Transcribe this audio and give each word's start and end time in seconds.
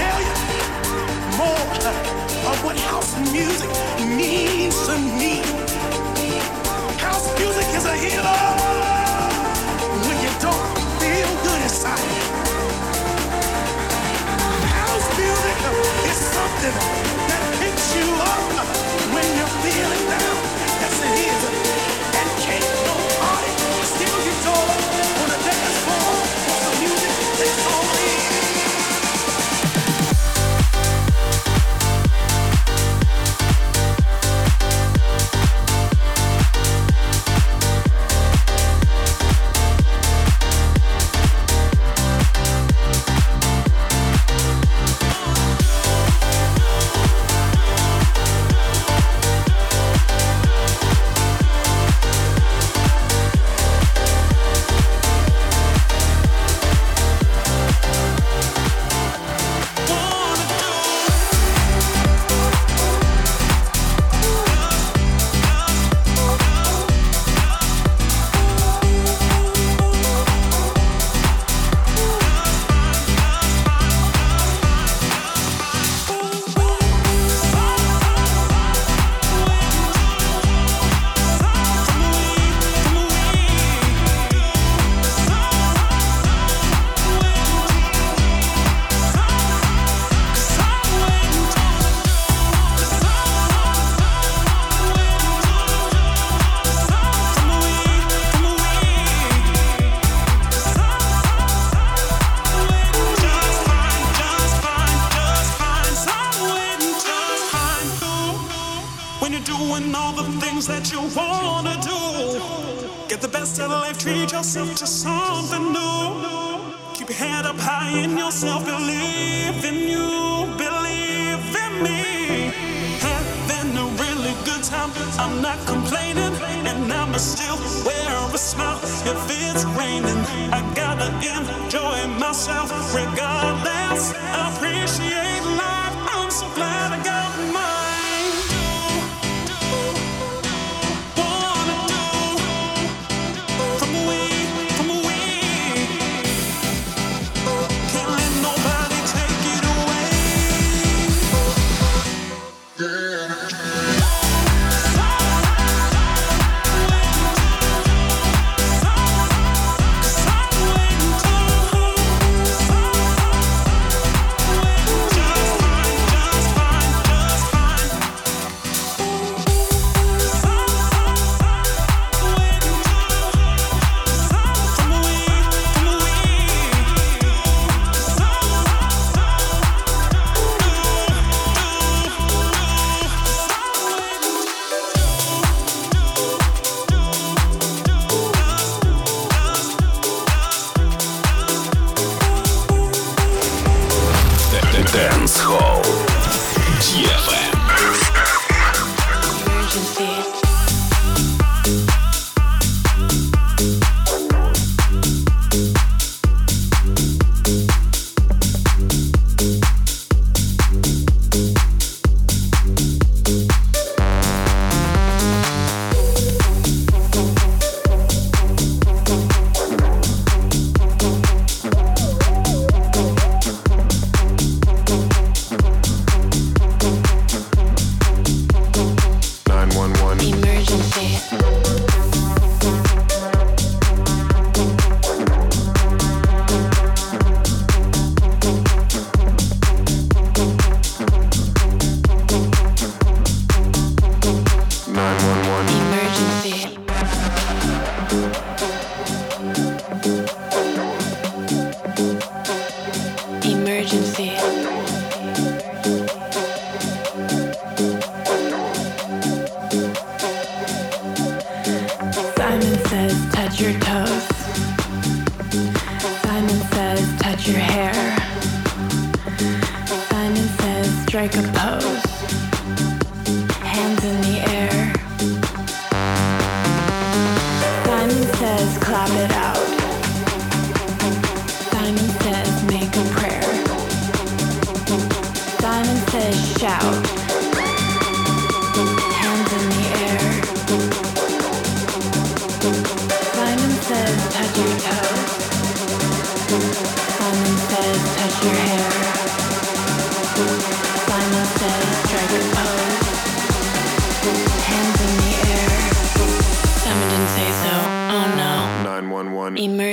Tell 0.00 0.20
you 0.28 0.36
more 1.40 1.66
of 2.50 2.56
what 2.64 2.76
house 2.90 3.12
music 3.36 3.70
means 4.20 4.76
to 4.86 4.94
me. 5.20 5.34
House 7.06 7.26
music 7.38 7.68
is 7.78 7.84
a 7.94 7.96
healer 8.04 8.42
when 10.06 10.16
you 10.24 10.32
don't 10.46 10.64
feel 11.00 11.30
good 11.46 11.60
inside. 11.68 12.12
House 14.80 15.08
music 15.22 15.56
is 16.10 16.18
something 16.36 16.76
that 17.30 17.42
picks 17.60 17.86
you 17.96 18.08
up 18.32 18.66
when 19.14 19.26
you're 19.36 19.56
feeling 19.64 20.09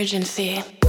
911. 0.08 0.87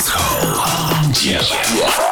Dancehall. 0.00 0.40
Yeah. 1.76 2.09